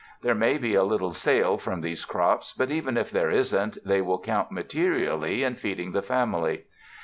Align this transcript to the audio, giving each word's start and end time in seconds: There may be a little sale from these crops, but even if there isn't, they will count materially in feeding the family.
There 0.23 0.33
may 0.33 0.57
be 0.57 0.73
a 0.73 0.83
little 0.83 1.11
sale 1.11 1.59
from 1.59 1.81
these 1.81 2.05
crops, 2.05 2.55
but 2.57 2.71
even 2.71 2.97
if 2.97 3.11
there 3.11 3.29
isn't, 3.29 3.77
they 3.85 4.01
will 4.01 4.17
count 4.19 4.51
materially 4.51 5.43
in 5.43 5.53
feeding 5.53 5.91
the 5.91 6.01
family. 6.01 6.63